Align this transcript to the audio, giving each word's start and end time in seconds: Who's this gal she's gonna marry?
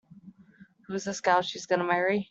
Who's 0.87 1.03
this 1.05 1.21
gal 1.21 1.43
she's 1.43 1.67
gonna 1.67 1.83
marry? 1.83 2.19